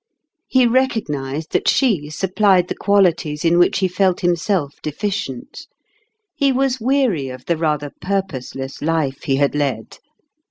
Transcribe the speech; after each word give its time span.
He 0.47 0.65
recognized 0.65 1.51
that 1.51 1.67
she 1.67 2.09
supplied 2.09 2.69
the 2.69 2.75
qualities 2.75 3.45
in 3.45 3.59
which 3.59 3.77
he 3.77 3.87
felt 3.87 4.23
him 4.23 4.35
self 4.35 4.81
deficient; 4.81 5.67
he 6.35 6.51
was 6.51 6.81
weary 6.81 7.27
of 7.29 7.45
the 7.45 7.55
rather 7.55 7.91
purposeless 8.01 8.81
life 8.81 9.25
he 9.25 9.35
had 9.35 9.53
led. 9.53 9.99